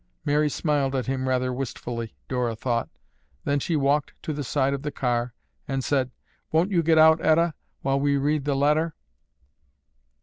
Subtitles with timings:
[0.25, 2.89] Mary smiled at him rather wistfully, Dora thought.
[3.43, 5.35] Then she walked to the side of the car
[5.67, 6.09] and said,
[6.51, 8.95] "Won't you get out, Etta, while we read the letter?"